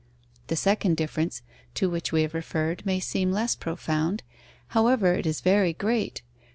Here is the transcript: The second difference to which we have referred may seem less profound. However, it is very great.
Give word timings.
The 0.47 0.55
second 0.55 0.97
difference 0.97 1.43
to 1.75 1.87
which 1.87 2.11
we 2.11 2.23
have 2.23 2.33
referred 2.33 2.83
may 2.87 2.99
seem 2.99 3.31
less 3.31 3.53
profound. 3.55 4.23
However, 4.69 5.13
it 5.13 5.27
is 5.27 5.41
very 5.41 5.73
great. 5.73 6.23